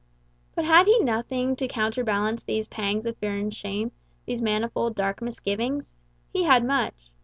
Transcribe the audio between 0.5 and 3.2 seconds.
But had he nothing to counterbalance these pangs of